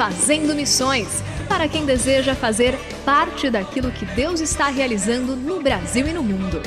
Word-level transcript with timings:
Fazendo 0.00 0.54
Missões 0.54 1.22
para 1.46 1.68
quem 1.68 1.84
deseja 1.84 2.34
fazer 2.34 2.74
parte 3.04 3.50
daquilo 3.50 3.92
que 3.92 4.06
Deus 4.06 4.40
está 4.40 4.68
realizando 4.68 5.36
no 5.36 5.62
Brasil 5.62 6.08
e 6.08 6.12
no 6.14 6.22
mundo. 6.22 6.62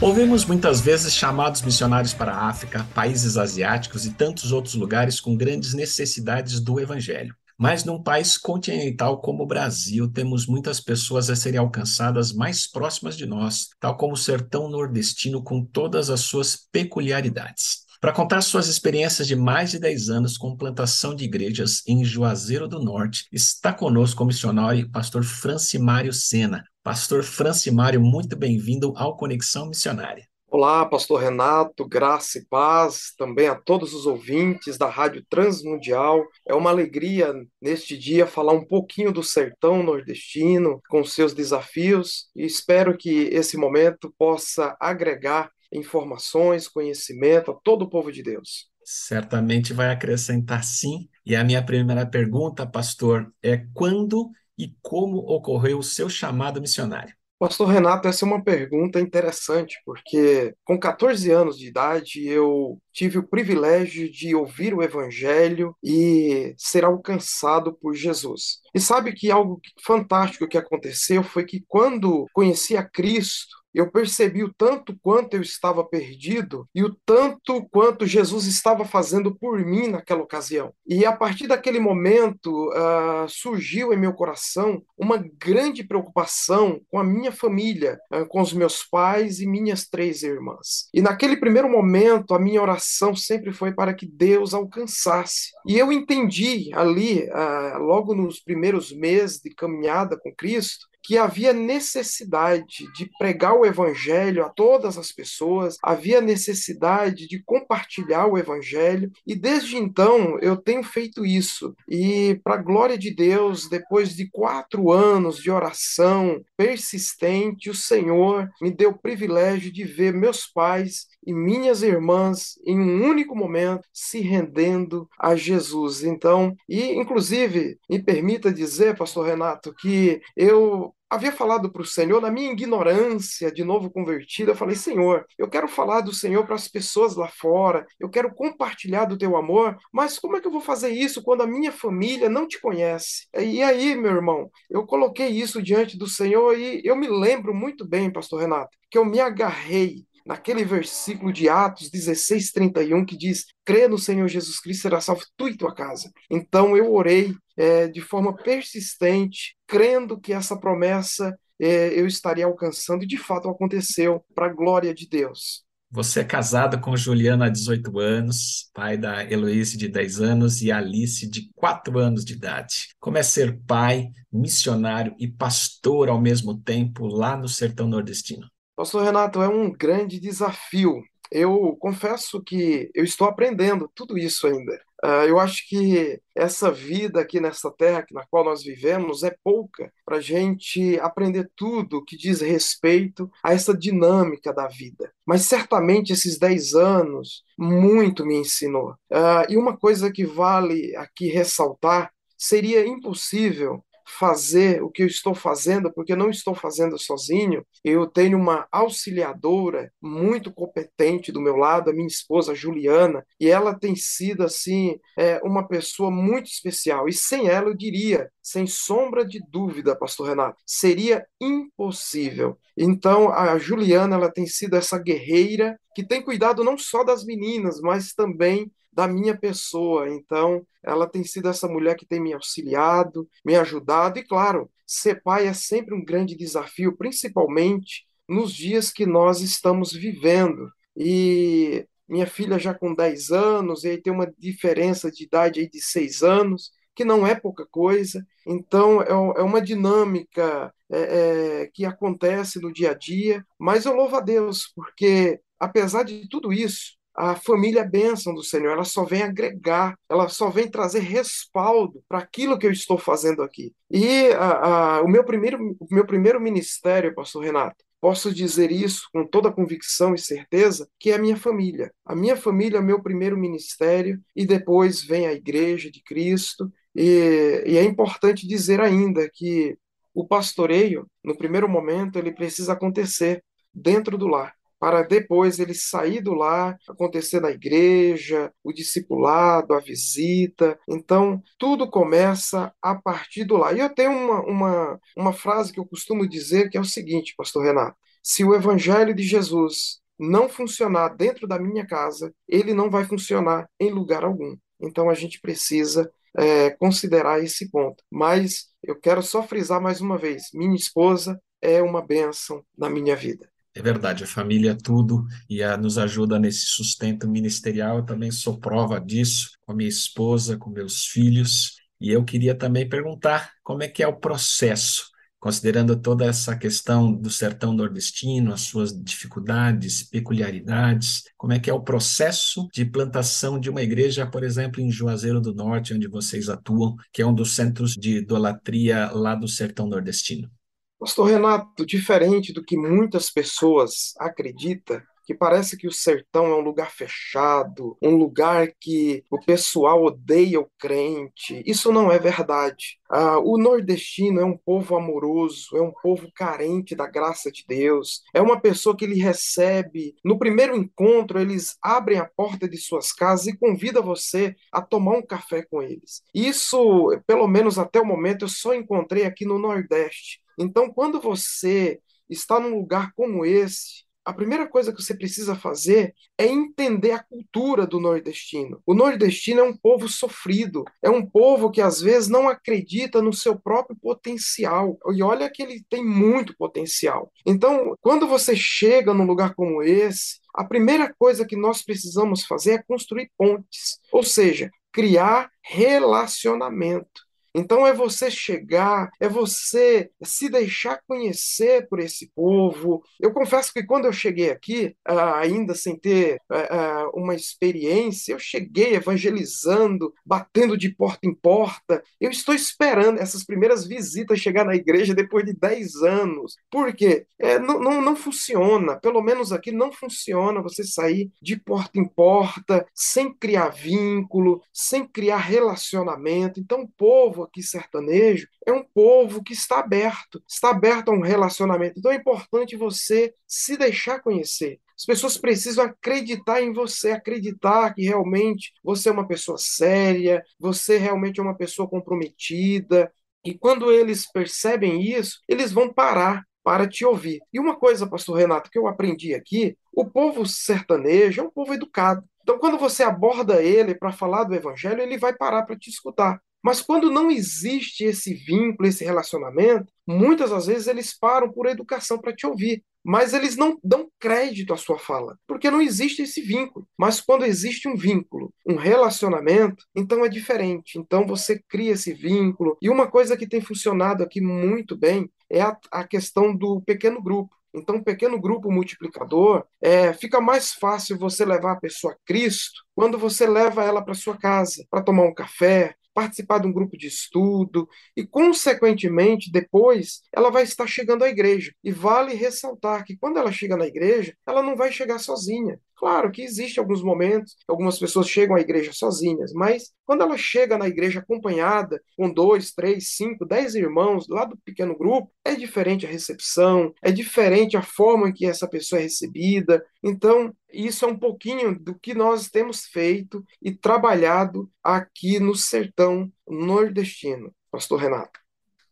Ouvimos 0.00 0.44
muitas 0.44 0.80
vezes 0.80 1.14
chamados 1.14 1.62
missionários 1.62 2.14
para 2.14 2.32
a 2.32 2.48
África, 2.48 2.86
países 2.94 3.36
asiáticos 3.36 4.06
e 4.06 4.12
tantos 4.12 4.52
outros 4.52 4.74
lugares 4.74 5.20
com 5.20 5.36
grandes 5.36 5.74
necessidades 5.74 6.60
do 6.60 6.78
Evangelho. 6.78 7.34
Mas 7.58 7.82
num 7.82 8.00
país 8.00 8.38
continental 8.38 9.20
como 9.20 9.42
o 9.42 9.46
Brasil, 9.48 10.08
temos 10.08 10.46
muitas 10.46 10.78
pessoas 10.78 11.28
a 11.28 11.34
serem 11.34 11.58
alcançadas 11.58 12.32
mais 12.32 12.68
próximas 12.68 13.16
de 13.16 13.26
nós, 13.26 13.70
tal 13.80 13.96
como 13.96 14.12
o 14.12 14.16
sertão 14.16 14.70
nordestino 14.70 15.42
com 15.42 15.64
todas 15.64 16.08
as 16.08 16.20
suas 16.20 16.54
peculiaridades. 16.54 17.82
Para 18.02 18.12
contar 18.12 18.42
suas 18.42 18.66
experiências 18.66 19.28
de 19.28 19.36
mais 19.36 19.70
de 19.70 19.78
10 19.78 20.08
anos 20.08 20.36
com 20.36 20.56
plantação 20.56 21.14
de 21.14 21.22
igrejas 21.22 21.84
em 21.86 22.04
Juazeiro 22.04 22.66
do 22.66 22.82
Norte, 22.82 23.28
está 23.30 23.72
conosco 23.72 24.24
o 24.24 24.26
missionário 24.26 24.90
pastor 24.90 25.22
Francimário 25.22 26.12
Sena. 26.12 26.64
Pastor 26.82 27.22
Francimário, 27.22 28.00
muito 28.00 28.34
bem-vindo 28.36 28.92
ao 28.96 29.16
Conexão 29.16 29.68
Missionária. 29.68 30.26
Olá, 30.50 30.84
pastor 30.84 31.20
Renato, 31.20 31.86
graça 31.86 32.38
e 32.38 32.44
paz 32.46 33.14
também 33.16 33.46
a 33.46 33.54
todos 33.54 33.94
os 33.94 34.04
ouvintes 34.04 34.76
da 34.76 34.88
Rádio 34.88 35.24
Transmundial. 35.30 36.24
É 36.44 36.56
uma 36.56 36.70
alegria 36.70 37.32
neste 37.60 37.96
dia 37.96 38.26
falar 38.26 38.52
um 38.52 38.66
pouquinho 38.66 39.12
do 39.12 39.22
sertão 39.22 39.80
nordestino, 39.80 40.82
com 40.88 41.04
seus 41.04 41.32
desafios, 41.32 42.26
e 42.34 42.44
espero 42.44 42.98
que 42.98 43.28
esse 43.32 43.56
momento 43.56 44.12
possa 44.18 44.76
agregar 44.80 45.52
informações, 45.72 46.68
conhecimento 46.68 47.50
a 47.50 47.54
todo 47.54 47.82
o 47.82 47.90
povo 47.90 48.12
de 48.12 48.22
Deus. 48.22 48.70
Certamente 48.84 49.72
vai 49.72 49.90
acrescentar 49.90 50.64
sim. 50.64 51.08
E 51.24 51.36
a 51.36 51.44
minha 51.44 51.64
primeira 51.64 52.04
pergunta, 52.04 52.66
pastor, 52.66 53.32
é 53.42 53.64
quando 53.72 54.30
e 54.58 54.74
como 54.82 55.18
ocorreu 55.18 55.78
o 55.78 55.82
seu 55.82 56.08
chamado 56.08 56.60
missionário? 56.60 57.14
Pastor 57.42 57.66
Renato, 57.66 58.06
essa 58.06 58.24
é 58.24 58.28
uma 58.28 58.40
pergunta 58.40 59.00
interessante, 59.00 59.76
porque 59.84 60.54
com 60.64 60.78
14 60.78 61.28
anos 61.32 61.58
de 61.58 61.66
idade 61.66 62.24
eu 62.24 62.78
tive 62.92 63.18
o 63.18 63.26
privilégio 63.26 64.08
de 64.08 64.32
ouvir 64.32 64.72
o 64.72 64.80
Evangelho 64.80 65.74
e 65.82 66.54
ser 66.56 66.84
alcançado 66.84 67.74
por 67.74 67.94
Jesus. 67.94 68.60
E 68.72 68.78
sabe 68.78 69.12
que 69.12 69.28
algo 69.28 69.60
fantástico 69.84 70.46
que 70.46 70.56
aconteceu 70.56 71.24
foi 71.24 71.44
que 71.44 71.64
quando 71.66 72.26
conheci 72.32 72.76
a 72.76 72.88
Cristo, 72.88 73.56
eu 73.74 73.90
percebi 73.90 74.42
o 74.44 74.52
tanto 74.52 74.96
quanto 75.02 75.34
eu 75.34 75.42
estava 75.42 75.84
perdido 75.84 76.68
e 76.74 76.82
o 76.84 76.94
tanto 77.06 77.64
quanto 77.70 78.06
Jesus 78.06 78.46
estava 78.46 78.84
fazendo 78.84 79.34
por 79.34 79.58
mim 79.64 79.88
naquela 79.88 80.22
ocasião. 80.22 80.72
E 80.86 81.04
a 81.04 81.12
partir 81.12 81.46
daquele 81.46 81.80
momento 81.80 82.70
uh, 82.70 83.28
surgiu 83.28 83.92
em 83.92 83.96
meu 83.96 84.12
coração 84.12 84.82
uma 84.96 85.16
grande 85.38 85.82
preocupação 85.82 86.80
com 86.90 86.98
a 86.98 87.04
minha 87.04 87.32
família, 87.32 87.98
uh, 88.12 88.26
com 88.26 88.40
os 88.40 88.52
meus 88.52 88.84
pais 88.84 89.40
e 89.40 89.46
minhas 89.46 89.88
três 89.88 90.22
irmãs. 90.22 90.88
E 90.92 91.00
naquele 91.00 91.36
primeiro 91.36 91.68
momento, 91.68 92.34
a 92.34 92.38
minha 92.38 92.60
oração 92.60 93.16
sempre 93.16 93.52
foi 93.52 93.72
para 93.72 93.94
que 93.94 94.06
Deus 94.06 94.54
alcançasse. 94.54 95.50
E 95.66 95.78
eu 95.78 95.92
entendi 95.92 96.70
ali, 96.74 97.28
uh, 97.30 97.78
logo 97.78 98.14
nos 98.14 98.40
primeiros 98.40 98.92
meses 98.92 99.40
de 99.40 99.50
caminhada 99.50 100.18
com 100.18 100.34
Cristo, 100.34 100.91
que 101.02 101.18
havia 101.18 101.52
necessidade 101.52 102.90
de 102.94 103.10
pregar 103.18 103.54
o 103.54 103.66
evangelho 103.66 104.44
a 104.44 104.48
todas 104.48 104.96
as 104.96 105.10
pessoas, 105.10 105.76
havia 105.82 106.20
necessidade 106.20 107.26
de 107.26 107.42
compartilhar 107.42 108.26
o 108.26 108.38
evangelho, 108.38 109.10
e 109.26 109.34
desde 109.34 109.76
então 109.76 110.38
eu 110.40 110.56
tenho 110.56 110.82
feito 110.82 111.26
isso. 111.26 111.74
E, 111.88 112.40
para 112.44 112.54
a 112.54 112.62
glória 112.62 112.96
de 112.96 113.14
Deus, 113.14 113.68
depois 113.68 114.14
de 114.14 114.28
quatro 114.30 114.92
anos 114.92 115.38
de 115.38 115.50
oração 115.50 116.42
persistente, 116.56 117.70
o 117.70 117.74
Senhor 117.74 118.48
me 118.60 118.70
deu 118.70 118.90
o 118.90 118.98
privilégio 118.98 119.72
de 119.72 119.84
ver 119.84 120.12
meus 120.12 120.46
pais 120.46 121.06
e 121.26 121.32
minhas 121.32 121.82
irmãs 121.82 122.54
em 122.66 122.78
um 122.78 123.04
único 123.08 123.34
momento 123.34 123.86
se 123.92 124.20
rendendo 124.20 125.08
a 125.18 125.34
Jesus. 125.36 126.02
Então, 126.02 126.54
e 126.68 126.92
inclusive, 126.92 127.78
me 127.88 128.02
permita 128.02 128.52
dizer, 128.52 128.96
pastor 128.96 129.26
Renato, 129.26 129.74
que 129.74 130.20
eu 130.36 130.91
havia 131.12 131.30
falado 131.30 131.70
para 131.70 131.82
o 131.82 131.86
Senhor, 131.86 132.22
na 132.22 132.30
minha 132.30 132.50
ignorância, 132.50 133.52
de 133.52 133.62
novo 133.62 133.90
convertida, 133.90 134.52
eu 134.52 134.56
falei: 134.56 134.74
Senhor, 134.74 135.26
eu 135.36 135.48
quero 135.48 135.68
falar 135.68 136.00
do 136.00 136.12
Senhor 136.12 136.46
para 136.46 136.54
as 136.54 136.68
pessoas 136.68 137.14
lá 137.14 137.28
fora, 137.28 137.86
eu 138.00 138.08
quero 138.08 138.34
compartilhar 138.34 139.04
do 139.04 139.18
teu 139.18 139.36
amor, 139.36 139.76
mas 139.92 140.18
como 140.18 140.36
é 140.36 140.40
que 140.40 140.46
eu 140.46 140.52
vou 140.52 140.62
fazer 140.62 140.88
isso 140.88 141.22
quando 141.22 141.42
a 141.42 141.46
minha 141.46 141.70
família 141.70 142.30
não 142.30 142.48
te 142.48 142.58
conhece? 142.58 143.26
E 143.38 143.62
aí, 143.62 143.94
meu 143.94 144.12
irmão, 144.12 144.50
eu 144.70 144.86
coloquei 144.86 145.28
isso 145.28 145.62
diante 145.62 145.98
do 145.98 146.06
Senhor 146.06 146.58
e 146.58 146.80
eu 146.82 146.96
me 146.96 147.08
lembro 147.08 147.54
muito 147.54 147.86
bem, 147.86 148.10
Pastor 148.10 148.40
Renato, 148.40 148.76
que 148.90 148.96
eu 148.96 149.04
me 149.04 149.20
agarrei 149.20 150.06
naquele 150.24 150.64
versículo 150.64 151.32
de 151.32 151.48
Atos 151.48 151.90
16, 151.90 152.52
31, 152.52 153.04
que 153.04 153.16
diz: 153.16 153.46
crê 153.64 153.86
no 153.86 153.98
Senhor 153.98 154.26
Jesus 154.28 154.60
Cristo, 154.60 154.82
será 154.82 155.00
salvo 155.00 155.24
tu 155.36 155.48
e 155.48 155.56
tua 155.56 155.74
casa. 155.74 156.10
Então 156.30 156.76
eu 156.76 156.92
orei 156.92 157.34
é, 157.56 157.88
de 157.88 158.00
forma 158.00 158.34
persistente, 158.34 159.56
crendo 159.66 160.18
que 160.18 160.32
essa 160.32 160.58
promessa 160.58 161.36
é, 161.60 161.98
eu 161.98 162.06
estaria 162.06 162.44
alcançando, 162.44 163.04
e 163.04 163.06
de 163.06 163.16
fato 163.16 163.48
aconteceu, 163.48 164.24
para 164.34 164.46
a 164.46 164.52
glória 164.52 164.92
de 164.94 165.08
Deus. 165.08 165.64
Você 165.94 166.20
é 166.20 166.24
casado 166.24 166.80
com 166.80 166.96
Juliano 166.96 167.44
há 167.44 167.50
18 167.50 167.98
anos, 167.98 168.70
pai 168.72 168.96
da 168.96 169.30
Heloíse 169.30 169.76
de 169.76 169.88
10 169.88 170.20
anos 170.22 170.62
e 170.62 170.72
Alice 170.72 171.28
de 171.28 171.50
4 171.54 171.98
anos 171.98 172.24
de 172.24 172.32
idade. 172.32 172.88
Como 172.98 173.18
é 173.18 173.22
ser 173.22 173.60
pai, 173.66 174.08
missionário 174.32 175.14
e 175.18 175.28
pastor 175.28 176.08
ao 176.08 176.18
mesmo 176.18 176.58
tempo 176.58 177.06
lá 177.06 177.36
no 177.36 177.46
sertão 177.46 177.86
nordestino? 177.86 178.48
Pastor 178.74 179.04
Renato, 179.04 179.42
é 179.42 179.48
um 179.48 179.70
grande 179.70 180.18
desafio. 180.18 181.02
Eu 181.32 181.76
confesso 181.80 182.42
que 182.42 182.90
eu 182.94 183.04
estou 183.04 183.26
aprendendo 183.26 183.90
tudo 183.94 184.18
isso 184.18 184.46
ainda. 184.46 184.78
Uh, 185.04 185.26
eu 185.26 185.40
acho 185.40 185.68
que 185.68 186.20
essa 186.32 186.70
vida 186.70 187.20
aqui 187.20 187.40
nessa 187.40 187.70
terra 187.72 188.06
na 188.12 188.24
qual 188.30 188.44
nós 188.44 188.62
vivemos 188.62 189.24
é 189.24 189.34
pouca 189.42 189.92
para 190.04 190.18
a 190.18 190.20
gente 190.20 190.96
aprender 191.00 191.50
tudo 191.56 192.04
que 192.04 192.16
diz 192.16 192.40
respeito 192.40 193.28
a 193.42 193.52
essa 193.52 193.76
dinâmica 193.76 194.52
da 194.52 194.68
vida. 194.68 195.12
Mas 195.26 195.42
certamente 195.42 196.12
esses 196.12 196.38
10 196.38 196.74
anos 196.74 197.42
muito 197.58 198.24
me 198.24 198.36
ensinou. 198.36 198.90
Uh, 199.10 199.48
e 199.48 199.56
uma 199.56 199.76
coisa 199.76 200.12
que 200.12 200.24
vale 200.24 200.94
aqui 200.96 201.26
ressaltar 201.26 202.12
seria 202.38 202.86
impossível 202.86 203.82
fazer 204.18 204.82
o 204.82 204.90
que 204.90 205.02
eu 205.02 205.06
estou 205.06 205.34
fazendo, 205.34 205.92
porque 205.92 206.14
não 206.14 206.30
estou 206.30 206.54
fazendo 206.54 206.98
sozinho. 206.98 207.64
Eu 207.82 208.06
tenho 208.06 208.38
uma 208.38 208.66
auxiliadora 208.70 209.92
muito 210.00 210.52
competente 210.52 211.32
do 211.32 211.40
meu 211.40 211.56
lado, 211.56 211.90
a 211.90 211.92
minha 211.92 212.06
esposa 212.06 212.54
Juliana, 212.54 213.24
e 213.40 213.48
ela 213.48 213.78
tem 213.78 213.96
sido 213.96 214.42
assim 214.44 214.98
é, 215.16 215.40
uma 215.42 215.66
pessoa 215.66 216.10
muito 216.10 216.46
especial. 216.46 217.08
E 217.08 217.12
sem 217.12 217.48
ela, 217.48 217.68
eu 217.68 217.74
diria, 217.74 218.30
sem 218.42 218.66
sombra 218.66 219.24
de 219.24 219.40
dúvida, 219.48 219.96
Pastor 219.96 220.28
Renato, 220.28 220.60
seria 220.66 221.26
impossível. 221.42 222.58
Então, 222.76 223.32
a 223.32 223.58
Juliana, 223.58 224.16
ela 224.16 224.30
tem 224.30 224.46
sido 224.46 224.76
essa 224.76 224.98
guerreira 224.98 225.78
que 225.94 226.06
tem 226.06 226.22
cuidado 226.22 226.64
não 226.64 226.78
só 226.78 227.04
das 227.04 227.24
meninas, 227.24 227.80
mas 227.80 228.14
também 228.14 228.70
da 228.92 229.08
minha 229.08 229.36
pessoa. 229.36 230.08
Então, 230.08 230.66
ela 230.82 231.06
tem 231.06 231.24
sido 231.24 231.48
essa 231.48 231.68
mulher 231.68 231.96
que 231.96 232.06
tem 232.06 232.20
me 232.20 232.32
auxiliado, 232.32 233.28
me 233.44 233.56
ajudado, 233.56 234.18
e 234.18 234.24
claro, 234.24 234.70
ser 234.86 235.22
pai 235.22 235.46
é 235.46 235.52
sempre 235.52 235.94
um 235.94 236.04
grande 236.04 236.36
desafio, 236.36 236.96
principalmente 236.96 238.06
nos 238.28 238.52
dias 238.52 238.90
que 238.90 239.06
nós 239.06 239.40
estamos 239.40 239.92
vivendo. 239.92 240.70
E 240.96 241.86
minha 242.08 242.26
filha 242.26 242.58
já 242.58 242.74
com 242.74 242.94
10 242.94 243.30
anos, 243.30 243.84
e 243.84 243.88
aí 243.88 244.02
tem 244.02 244.12
uma 244.12 244.32
diferença 244.38 245.10
de 245.10 245.24
idade 245.24 245.60
aí 245.60 245.68
de 245.68 245.80
6 245.80 246.22
anos, 246.22 246.70
que 246.94 247.04
não 247.04 247.26
é 247.26 247.34
pouca 247.34 247.66
coisa. 247.66 248.26
Então, 248.46 249.02
é, 249.02 249.10
é 249.10 249.42
uma 249.42 249.60
dinâmica 249.60 250.72
é, 250.90 251.62
é, 251.62 251.66
que 251.72 251.84
acontece 251.84 252.60
no 252.60 252.72
dia 252.72 252.90
a 252.90 252.94
dia, 252.94 253.44
mas 253.58 253.84
eu 253.84 253.94
louvo 253.94 254.16
a 254.16 254.20
Deus, 254.20 254.70
porque 254.74 255.40
apesar 255.58 256.02
de 256.02 256.28
tudo 256.28 256.52
isso, 256.52 256.96
a 257.14 257.34
família 257.34 257.80
é 257.80 257.88
bênção 257.88 258.34
do 258.34 258.42
Senhor, 258.42 258.72
ela 258.72 258.84
só 258.84 259.04
vem 259.04 259.22
agregar, 259.22 259.98
ela 260.08 260.28
só 260.28 260.48
vem 260.50 260.68
trazer 260.70 261.00
respaldo 261.00 262.02
para 262.08 262.18
aquilo 262.18 262.58
que 262.58 262.66
eu 262.66 262.72
estou 262.72 262.98
fazendo 262.98 263.42
aqui. 263.42 263.72
E 263.90 264.28
a, 264.32 264.96
a, 264.96 265.02
o 265.02 265.08
meu 265.08 265.24
primeiro, 265.24 265.76
o 265.78 265.94
meu 265.94 266.06
primeiro 266.06 266.40
ministério, 266.40 267.14
pastor 267.14 267.44
Renato, 267.44 267.84
posso 268.00 268.34
dizer 268.34 268.72
isso 268.72 269.08
com 269.12 269.24
toda 269.24 269.52
convicção 269.52 270.14
e 270.14 270.18
certeza, 270.18 270.88
que 270.98 271.10
é 271.10 271.14
a 271.14 271.18
minha 271.18 271.36
família. 271.36 271.92
A 272.04 272.16
minha 272.16 272.36
família 272.36 272.78
é 272.78 272.80
o 272.80 272.84
meu 272.84 273.00
primeiro 273.00 273.38
ministério 273.38 274.20
e 274.34 274.44
depois 274.44 275.04
vem 275.04 275.26
a 275.26 275.32
igreja 275.32 275.90
de 275.90 276.02
Cristo. 276.02 276.72
E, 276.94 277.62
e 277.66 277.76
é 277.78 277.84
importante 277.84 278.46
dizer 278.46 278.80
ainda 278.80 279.28
que 279.32 279.76
o 280.14 280.26
pastoreio, 280.26 281.06
no 281.24 281.36
primeiro 281.36 281.68
momento, 281.68 282.18
ele 282.18 282.32
precisa 282.32 282.74
acontecer 282.74 283.42
dentro 283.74 284.18
do 284.18 284.26
lar 284.26 284.54
para 284.82 285.02
depois 285.02 285.60
ele 285.60 285.74
sair 285.74 286.20
do 286.20 286.34
lar, 286.34 286.76
acontecer 286.88 287.38
na 287.38 287.52
igreja, 287.52 288.52
o 288.64 288.72
discipulado, 288.72 289.74
a 289.74 289.78
visita. 289.78 290.76
Então, 290.88 291.40
tudo 291.56 291.88
começa 291.88 292.74
a 292.82 292.92
partir 292.92 293.44
do 293.44 293.56
lar. 293.56 293.76
E 293.76 293.78
eu 293.78 293.88
tenho 293.88 294.10
uma, 294.10 294.40
uma, 294.40 295.00
uma 295.16 295.32
frase 295.32 295.72
que 295.72 295.78
eu 295.78 295.86
costumo 295.86 296.28
dizer 296.28 296.68
que 296.68 296.76
é 296.76 296.80
o 296.80 296.84
seguinte, 296.84 297.32
pastor 297.36 297.62
Renato: 297.62 297.96
se 298.20 298.42
o 298.42 298.56
evangelho 298.56 299.14
de 299.14 299.22
Jesus 299.22 300.00
não 300.18 300.48
funcionar 300.48 301.10
dentro 301.10 301.46
da 301.46 301.60
minha 301.60 301.86
casa, 301.86 302.34
ele 302.48 302.74
não 302.74 302.90
vai 302.90 303.04
funcionar 303.04 303.68
em 303.78 303.88
lugar 303.88 304.24
algum. 304.24 304.56
Então, 304.80 305.08
a 305.08 305.14
gente 305.14 305.40
precisa 305.40 306.10
é, 306.36 306.70
considerar 306.70 307.42
esse 307.42 307.70
ponto. 307.70 308.02
Mas 308.10 308.66
eu 308.82 308.98
quero 308.98 309.22
só 309.22 309.42
frisar 309.42 309.80
mais 309.80 310.00
uma 310.00 310.18
vez: 310.18 310.44
minha 310.52 310.76
esposa 310.76 311.40
é 311.60 311.82
uma 311.82 312.04
bênção 312.04 312.64
na 312.76 312.90
minha 312.90 313.14
vida. 313.16 313.48
É 313.74 313.80
verdade, 313.80 314.24
a 314.24 314.26
família 314.26 314.72
é 314.72 314.76
tudo 314.76 315.24
e 315.48 315.62
a, 315.62 315.78
nos 315.78 315.96
ajuda 315.96 316.38
nesse 316.38 316.66
sustento 316.66 317.28
ministerial. 317.28 317.98
Eu 317.98 318.04
também 318.04 318.30
sou 318.30 318.58
prova 318.60 319.00
disso 319.00 319.50
com 319.62 319.72
a 319.72 319.74
minha 319.74 319.88
esposa, 319.88 320.58
com 320.58 320.68
meus 320.68 321.06
filhos. 321.06 321.76
E 321.98 322.10
eu 322.10 322.24
queria 322.24 322.54
também 322.54 322.86
perguntar 322.86 323.50
como 323.62 323.82
é 323.82 323.88
que 323.88 324.02
é 324.02 324.06
o 324.06 324.16
processo, 324.16 325.08
considerando 325.42 326.00
toda 326.00 326.24
essa 326.24 326.56
questão 326.56 327.12
do 327.12 327.28
sertão 327.28 327.72
nordestino, 327.72 328.52
as 328.52 328.60
suas 328.60 328.92
dificuldades, 328.96 330.04
peculiaridades, 330.04 331.24
como 331.36 331.52
é 331.52 331.58
que 331.58 331.68
é 331.68 331.74
o 331.74 331.82
processo 331.82 332.68
de 332.72 332.84
plantação 332.84 333.58
de 333.58 333.68
uma 333.68 333.82
igreja, 333.82 334.24
por 334.24 334.44
exemplo, 334.44 334.80
em 334.80 334.88
Juazeiro 334.88 335.40
do 335.40 335.52
Norte, 335.52 335.94
onde 335.94 336.06
vocês 336.06 336.48
atuam, 336.48 336.94
que 337.12 337.20
é 337.20 337.26
um 337.26 337.34
dos 337.34 337.56
centros 337.56 337.94
de 337.94 338.18
idolatria 338.18 339.10
lá 339.10 339.34
do 339.34 339.48
sertão 339.48 339.88
nordestino. 339.88 340.48
Pastor 340.96 341.30
Renato, 341.30 341.84
diferente 341.84 342.52
do 342.52 342.62
que 342.62 342.76
muitas 342.76 343.28
pessoas 343.28 344.14
acreditam, 344.20 345.02
que 345.32 345.38
parece 345.38 345.76
que 345.76 345.86
o 345.86 345.92
sertão 345.92 346.46
é 346.46 346.54
um 346.54 346.60
lugar 346.60 346.90
fechado, 346.90 347.96
um 348.02 348.16
lugar 348.16 348.68
que 348.78 349.24
o 349.30 349.40
pessoal 349.40 350.04
odeia 350.04 350.60
o 350.60 350.70
crente. 350.78 351.62
Isso 351.66 351.90
não 351.90 352.12
é 352.12 352.18
verdade. 352.18 352.98
Ah, 353.10 353.38
o 353.38 353.56
nordestino 353.58 354.40
é 354.40 354.44
um 354.44 354.56
povo 354.56 354.96
amoroso, 354.96 355.76
é 355.76 355.82
um 355.82 355.92
povo 356.02 356.30
carente 356.34 356.94
da 356.94 357.06
graça 357.06 357.50
de 357.50 357.64
Deus, 357.66 358.22
é 358.34 358.40
uma 358.40 358.60
pessoa 358.60 358.96
que 358.96 359.04
ele 359.04 359.20
recebe. 359.20 360.14
No 360.24 360.38
primeiro 360.38 360.76
encontro, 360.76 361.40
eles 361.40 361.76
abrem 361.82 362.18
a 362.18 362.28
porta 362.36 362.68
de 362.68 362.76
suas 362.76 363.12
casas 363.12 363.46
e 363.46 363.56
convidam 363.56 364.02
você 364.02 364.54
a 364.70 364.82
tomar 364.82 365.16
um 365.16 365.26
café 365.26 365.62
com 365.62 365.82
eles. 365.82 366.22
Isso, 366.34 367.10
pelo 367.26 367.48
menos 367.48 367.78
até 367.78 368.00
o 368.00 368.06
momento, 368.06 368.44
eu 368.44 368.48
só 368.48 368.74
encontrei 368.74 369.24
aqui 369.24 369.44
no 369.44 369.58
Nordeste. 369.58 370.40
Então, 370.58 370.92
quando 370.92 371.20
você 371.20 372.00
está 372.28 372.58
num 372.60 372.76
lugar 372.76 373.12
como 373.14 373.44
esse, 373.44 374.04
a 374.24 374.32
primeira 374.32 374.68
coisa 374.68 374.92
que 374.92 375.02
você 375.02 375.14
precisa 375.14 375.56
fazer 375.56 376.14
é 376.38 376.46
entender 376.46 377.12
a 377.12 377.22
cultura 377.22 377.86
do 377.86 377.98
nordestino. 377.98 378.80
O 378.86 378.94
nordestino 378.94 379.60
é 379.60 379.64
um 379.64 379.76
povo 379.76 380.08
sofrido, 380.08 380.84
é 381.02 381.10
um 381.10 381.24
povo 381.24 381.70
que 381.70 381.80
às 381.80 382.00
vezes 382.00 382.28
não 382.28 382.48
acredita 382.48 383.20
no 383.20 383.32
seu 383.32 383.58
próprio 383.58 383.96
potencial. 384.00 384.98
E 385.14 385.22
olha 385.22 385.50
que 385.50 385.62
ele 385.62 385.84
tem 385.88 386.04
muito 386.04 386.56
potencial. 386.56 387.32
Então, 387.46 387.96
quando 388.00 388.26
você 388.26 388.54
chega 388.54 389.12
num 389.12 389.26
lugar 389.26 389.54
como 389.54 389.82
esse, 389.82 390.40
a 390.54 390.64
primeira 390.64 391.12
coisa 391.18 391.46
que 391.46 391.56
nós 391.56 391.82
precisamos 391.82 392.44
fazer 392.44 392.72
é 392.72 392.82
construir 392.82 393.30
pontes, 393.36 393.98
ou 394.12 394.22
seja, 394.22 394.70
criar 394.92 395.50
relacionamento. 395.62 397.22
Então 397.54 397.86
é 397.86 397.92
você 397.92 398.30
chegar, 398.30 399.10
é 399.20 399.28
você 399.28 400.10
se 400.22 400.48
deixar 400.48 401.00
conhecer 401.06 401.86
por 401.88 402.00
esse 402.00 402.30
povo. 402.34 403.02
Eu 403.20 403.32
confesso 403.32 403.72
que 403.72 403.82
quando 403.82 404.06
eu 404.06 404.12
cheguei 404.12 404.50
aqui, 404.50 404.96
ah, 405.04 405.38
ainda 405.38 405.74
sem 405.74 405.98
ter 405.98 406.40
ah, 406.48 406.68
ah, 406.70 407.10
uma 407.14 407.34
experiência, 407.34 408.32
eu 408.32 408.38
cheguei 408.38 408.94
evangelizando, 408.94 410.12
batendo 410.24 410.76
de 410.76 410.88
porta 410.94 411.26
em 411.26 411.34
porta. 411.34 412.02
Eu 412.20 412.30
estou 412.30 412.54
esperando 412.54 413.18
essas 413.18 413.44
primeiras 413.44 413.86
visitas 413.86 414.40
chegar 414.40 414.64
na 414.64 414.74
igreja 414.74 415.14
depois 415.14 415.44
de 415.44 415.52
10 415.52 415.96
anos. 416.02 416.56
Por 416.70 416.94
quê? 416.94 417.26
É, 417.38 417.58
não, 417.58 417.78
não, 417.78 418.00
não 418.00 418.16
funciona, 418.16 418.96
pelo 418.98 419.20
menos 419.20 419.52
aqui 419.52 419.70
não 419.72 419.92
funciona 419.92 420.62
você 420.62 420.84
sair 420.84 421.30
de 421.40 421.56
porta 421.56 421.98
em 421.98 422.06
porta 422.06 422.86
sem 422.94 423.32
criar 423.32 423.68
vínculo, 423.68 424.62
sem 424.72 425.06
criar 425.06 425.38
relacionamento. 425.38 426.60
Então 426.60 426.82
o 426.82 426.88
povo 426.88 427.41
aqui 427.42 427.62
sertanejo 427.62 428.46
é 428.66 428.72
um 428.72 428.84
povo 428.84 429.42
que 429.42 429.52
está 429.52 429.80
aberto, 429.80 430.42
está 430.48 430.70
aberto 430.70 431.10
a 431.10 431.14
um 431.14 431.20
relacionamento. 431.20 431.98
Então 431.98 432.10
é 432.10 432.16
importante 432.16 432.76
você 432.76 433.34
se 433.46 433.76
deixar 433.76 434.20
conhecer. 434.20 434.80
As 434.96 435.04
pessoas 435.04 435.36
precisam 435.36 435.84
acreditar 435.84 436.62
em 436.62 436.72
você, 436.72 437.10
acreditar 437.10 437.92
que 437.94 438.02
realmente 438.02 438.72
você 438.84 439.08
é 439.08 439.12
uma 439.12 439.26
pessoa 439.26 439.58
séria, 439.58 440.42
você 440.58 440.96
realmente 440.96 441.40
é 441.40 441.42
uma 441.42 441.56
pessoa 441.56 441.88
comprometida. 441.88 443.12
E 443.44 443.52
quando 443.54 443.90
eles 443.90 444.30
percebem 444.30 445.02
isso, 445.02 445.40
eles 445.48 445.72
vão 445.72 445.92
parar 445.92 446.44
para 446.62 446.88
te 446.88 447.04
ouvir. 447.04 447.40
E 447.52 447.58
uma 447.58 447.76
coisa, 447.76 448.06
pastor 448.06 448.38
Renato, 448.38 448.70
que 448.70 448.78
eu 448.78 448.86
aprendi 448.86 449.34
aqui, 449.34 449.76
o 449.92 450.04
povo 450.04 450.46
sertanejo 450.46 451.40
é 451.40 451.44
um 451.44 451.50
povo 451.50 451.74
educado. 451.74 452.24
Então, 452.42 452.58
quando 452.58 452.78
você 452.78 453.02
aborda 453.02 453.62
ele 453.62 453.94
para 453.94 454.12
falar 454.12 454.44
do 454.44 454.54
evangelho, 454.54 455.00
ele 455.00 455.18
vai 455.18 455.34
parar 455.34 455.64
para 455.64 455.76
te 455.76 455.90
escutar. 455.90 456.40
Mas 456.62 456.80
quando 456.80 457.10
não 457.10 457.30
existe 457.30 458.04
esse 458.04 458.34
vínculo, 458.34 458.88
esse 458.88 459.04
relacionamento, 459.04 459.92
muitas 460.06 460.50
das 460.50 460.66
vezes 460.66 460.86
eles 460.86 461.16
param 461.18 461.50
por 461.50 461.66
educação 461.66 462.18
para 462.18 462.34
te 462.34 462.46
ouvir, 462.46 462.84
mas 463.04 463.34
eles 463.34 463.56
não 463.56 463.78
dão 463.82 464.08
crédito 464.20 464.72
à 464.72 464.76
sua 464.76 464.96
fala, 464.98 465.36
porque 465.46 465.70
não 465.70 465.82
existe 465.82 466.22
esse 466.22 466.40
vínculo. 466.40 466.86
Mas 466.96 467.20
quando 467.20 467.44
existe 467.44 467.88
um 467.88 467.96
vínculo, 467.96 468.54
um 468.64 468.76
relacionamento, 468.76 469.84
então 469.94 470.24
é 470.24 470.28
diferente. 470.28 470.98
Então 470.98 471.26
você 471.26 471.60
cria 471.68 471.92
esse 471.92 472.12
vínculo. 472.12 472.76
E 472.80 472.88
uma 472.88 473.10
coisa 473.10 473.36
que 473.36 473.48
tem 473.48 473.60
funcionado 473.60 474.22
aqui 474.22 474.40
muito 474.40 474.96
bem 474.96 475.28
é 475.50 475.60
a, 475.60 475.76
a 475.90 476.04
questão 476.04 476.54
do 476.54 476.80
pequeno 476.80 477.20
grupo. 477.20 477.56
Então, 477.74 478.02
pequeno 478.02 478.38
grupo 478.38 478.70
multiplicador 478.70 479.64
é, 479.80 480.12
fica 480.12 480.40
mais 480.40 480.72
fácil 480.72 481.18
você 481.18 481.44
levar 481.44 481.72
a 481.72 481.80
pessoa 481.80 482.12
a 482.12 482.16
Cristo 482.26 482.82
quando 482.94 483.16
você 483.16 483.46
leva 483.46 483.82
ela 483.82 484.02
para 484.02 484.12
sua 484.12 484.36
casa 484.36 484.84
para 484.90 485.02
tomar 485.02 485.24
um 485.24 485.32
café, 485.32 485.94
participar 486.14 486.58
de 486.58 486.66
um 486.66 486.72
grupo 486.72 486.96
de 486.96 487.06
estudo 487.06 487.88
e, 488.16 488.26
consequentemente, 488.26 489.50
depois 489.50 490.22
ela 490.32 490.50
vai 490.50 490.62
estar 490.62 490.86
chegando 490.86 491.24
à 491.24 491.28
igreja. 491.28 491.74
E 491.82 491.92
vale 491.92 492.34
ressaltar 492.34 493.04
que 493.04 493.16
quando 493.16 493.38
ela 493.38 493.52
chega 493.52 493.76
na 493.76 493.86
igreja, 493.86 494.36
ela 494.46 494.62
não 494.62 494.76
vai 494.76 494.92
chegar 494.92 495.18
sozinha. 495.18 495.80
Claro 496.02 496.32
que 496.32 496.42
existe 496.42 496.80
alguns 496.80 497.00
momentos, 497.00 497.56
algumas 497.68 497.96
pessoas 497.96 498.28
chegam 498.28 498.56
à 498.56 498.60
igreja 498.60 498.92
sozinhas, 498.92 499.52
mas 499.52 499.92
quando 500.04 500.22
ela 500.22 500.36
chega 500.36 500.76
na 500.76 500.88
igreja 500.88 501.20
acompanhada, 501.20 502.02
com 502.16 502.28
dois, 502.28 502.72
três, 502.72 503.10
cinco, 503.10 503.46
dez 503.46 503.76
irmãos 503.76 504.26
lá 504.28 504.44
do 504.44 504.56
pequeno 504.64 504.98
grupo, 504.98 505.30
é 505.44 505.54
diferente 505.54 506.04
a 506.04 506.10
recepção, 506.10 506.92
é 507.00 507.12
diferente 507.12 507.76
a 507.76 507.82
forma 507.82 508.28
em 508.28 508.32
que 508.32 508.44
essa 508.44 508.66
pessoa 508.68 508.98
é 508.98 509.04
recebida. 509.04 509.80
Então, 510.02 510.52
isso 510.72 511.04
é 511.04 511.08
um 511.08 511.16
pouquinho 511.16 511.78
do 511.78 511.96
que 511.96 512.14
nós 512.14 512.50
temos 512.50 512.84
feito 512.84 513.44
e 513.62 513.70
trabalhado 513.72 514.68
aqui 514.82 515.38
no 515.38 515.54
sertão 515.54 516.32
nordestino, 516.48 517.54
Pastor 517.70 518.00
Renato. 518.00 518.41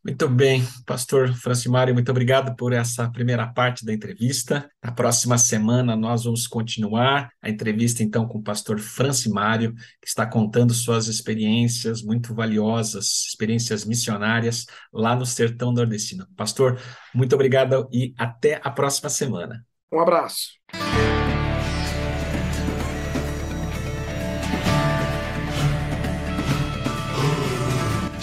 Muito 0.03 0.27
bem, 0.29 0.67
pastor 0.87 1.35
Francimário, 1.35 1.93
muito 1.93 2.11
obrigado 2.11 2.57
por 2.57 2.73
essa 2.73 3.11
primeira 3.11 3.47
parte 3.47 3.85
da 3.85 3.93
entrevista. 3.93 4.71
Na 4.83 4.91
próxima 4.91 5.37
semana 5.37 5.95
nós 5.95 6.25
vamos 6.25 6.47
continuar 6.47 7.31
a 7.43 7.51
entrevista 7.51 8.03
então 8.03 8.27
com 8.27 8.39
o 8.39 8.43
pastor 8.43 8.81
Francimário, 8.81 9.75
que 10.01 10.09
está 10.09 10.25
contando 10.27 10.73
suas 10.73 11.07
experiências 11.07 12.03
muito 12.03 12.35
valiosas, 12.35 13.27
experiências 13.29 13.85
missionárias 13.85 14.65
lá 14.91 15.15
no 15.15 15.27
sertão 15.27 15.71
nordestino. 15.71 16.27
Pastor, 16.35 16.81
muito 17.15 17.35
obrigado 17.35 17.87
e 17.93 18.15
até 18.17 18.59
a 18.65 18.71
próxima 18.71 19.11
semana. 19.11 19.63
Um 19.93 20.01
abraço. 20.01 20.53